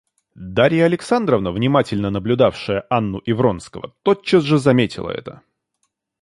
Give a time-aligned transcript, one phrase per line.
[0.33, 5.43] Дарья Александровна, внимательно наблюдавшая Анну и Вронского, тотчас же заметила это.